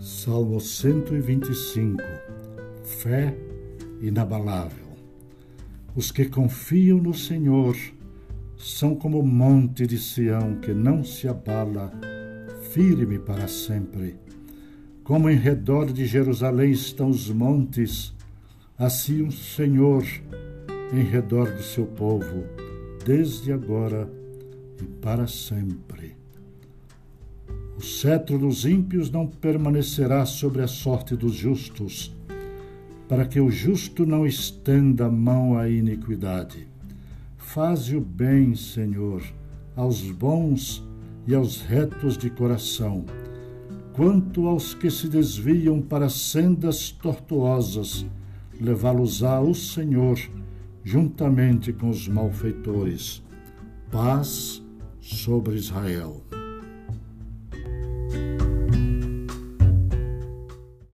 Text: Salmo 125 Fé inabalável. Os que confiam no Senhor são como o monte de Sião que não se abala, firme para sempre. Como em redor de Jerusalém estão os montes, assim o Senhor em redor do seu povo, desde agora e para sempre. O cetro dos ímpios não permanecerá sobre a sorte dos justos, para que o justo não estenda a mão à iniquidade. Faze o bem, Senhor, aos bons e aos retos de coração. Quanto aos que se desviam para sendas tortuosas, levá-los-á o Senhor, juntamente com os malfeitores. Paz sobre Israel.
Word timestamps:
Salmo 0.00 0.58
125 0.58 2.02
Fé 2.82 3.36
inabalável. 4.00 4.96
Os 5.94 6.10
que 6.10 6.24
confiam 6.24 6.96
no 6.96 7.12
Senhor 7.12 7.76
são 8.56 8.94
como 8.94 9.20
o 9.20 9.26
monte 9.26 9.86
de 9.86 9.98
Sião 9.98 10.54
que 10.54 10.72
não 10.72 11.04
se 11.04 11.28
abala, 11.28 11.92
firme 12.72 13.18
para 13.18 13.46
sempre. 13.46 14.16
Como 15.04 15.28
em 15.28 15.36
redor 15.36 15.92
de 15.92 16.06
Jerusalém 16.06 16.70
estão 16.70 17.10
os 17.10 17.28
montes, 17.28 18.14
assim 18.78 19.20
o 19.20 19.30
Senhor 19.30 20.02
em 20.94 21.02
redor 21.02 21.52
do 21.52 21.62
seu 21.62 21.84
povo, 21.84 22.44
desde 23.04 23.52
agora 23.52 24.10
e 24.80 24.86
para 24.86 25.26
sempre. 25.26 26.19
O 27.80 27.82
cetro 27.82 28.38
dos 28.38 28.66
ímpios 28.66 29.10
não 29.10 29.26
permanecerá 29.26 30.26
sobre 30.26 30.60
a 30.60 30.66
sorte 30.66 31.16
dos 31.16 31.32
justos, 31.32 32.14
para 33.08 33.24
que 33.24 33.40
o 33.40 33.50
justo 33.50 34.04
não 34.04 34.26
estenda 34.26 35.06
a 35.06 35.10
mão 35.10 35.56
à 35.56 35.66
iniquidade. 35.66 36.68
Faze 37.38 37.96
o 37.96 38.00
bem, 38.02 38.54
Senhor, 38.54 39.22
aos 39.74 40.02
bons 40.10 40.86
e 41.26 41.34
aos 41.34 41.62
retos 41.62 42.18
de 42.18 42.28
coração. 42.28 43.06
Quanto 43.94 44.46
aos 44.46 44.74
que 44.74 44.90
se 44.90 45.08
desviam 45.08 45.80
para 45.80 46.10
sendas 46.10 46.90
tortuosas, 46.90 48.04
levá-los-á 48.60 49.40
o 49.40 49.54
Senhor, 49.54 50.18
juntamente 50.84 51.72
com 51.72 51.88
os 51.88 52.06
malfeitores. 52.06 53.22
Paz 53.90 54.62
sobre 55.00 55.54
Israel. 55.54 56.22